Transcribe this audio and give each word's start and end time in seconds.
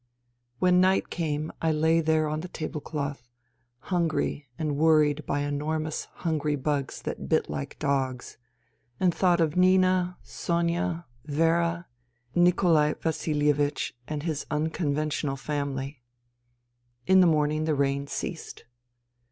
When 0.57 0.81
night 0.81 1.11
came 1.11 1.51
I 1.61 1.71
lay 1.71 2.01
there 2.01 2.27
on 2.27 2.39
the 2.39 2.47
table 2.47 2.81
cloth, 2.81 3.29
hungry 3.93 4.47
and 4.57 4.75
worried 4.75 5.23
by 5.27 5.41
enormous 5.41 6.05
hungry 6.25 6.55
bugs 6.55 7.03
that 7.03 7.29
bit 7.29 7.51
like 7.51 7.77
dogs, 7.77 8.39
and 8.99 9.13
thought 9.13 9.39
of 9.39 9.55
Nina, 9.55 10.17
Sonia, 10.23 11.05
Vera, 11.25 11.85
Nikolai 12.33 12.93
Vasilievich 12.95 13.93
and 14.07 14.23
his 14.23 14.47
unconventional 14.49 15.35
family. 15.37 16.01
In 17.05 17.19
the 17.21 17.27
morning 17.27 17.65
the 17.65 17.75
rain 17.75 18.07
ceased. 18.07 18.65